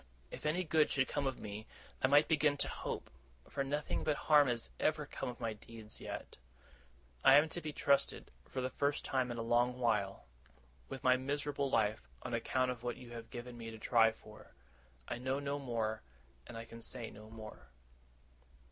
If 0.31 0.47
any 0.47 0.63
good 0.63 0.89
should 0.89 1.07
come 1.07 1.27
of 1.27 1.39
me, 1.39 1.67
I 2.01 2.07
might 2.07 2.27
begin 2.27 2.57
to 2.57 2.67
hope; 2.67 3.11
for 3.47 3.63
nothing 3.63 4.03
but 4.03 4.15
harm 4.17 4.47
has 4.47 4.71
ever 4.79 5.05
come 5.05 5.29
of 5.29 5.39
my 5.39 5.53
deeds 5.53 6.01
yet. 6.01 6.37
I 7.23 7.35
am 7.35 7.47
to 7.49 7.61
be 7.61 7.71
trusted, 7.71 8.31
for 8.49 8.61
the 8.61 8.71
first 8.71 9.05
time 9.05 9.29
in 9.29 9.37
a 9.37 9.43
long 9.43 9.77
while, 9.77 10.25
with 10.89 11.03
my 11.03 11.17
miserable 11.17 11.69
life, 11.69 12.09
on 12.23 12.33
account 12.33 12.71
of 12.71 12.81
what 12.81 12.97
you 12.97 13.11
have 13.11 13.29
given 13.29 13.55
me 13.59 13.69
to 13.69 13.77
try 13.77 14.11
for. 14.11 14.55
I 15.07 15.19
know 15.19 15.37
no 15.37 15.59
more, 15.59 16.01
and 16.47 16.57
I 16.57 16.65
can 16.65 16.81
say 16.81 17.11
no 17.11 17.29
more. 17.29 17.69